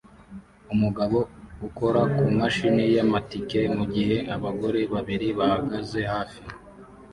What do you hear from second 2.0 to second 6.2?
kumashini yamatike mugihe abagore babiri bahagaze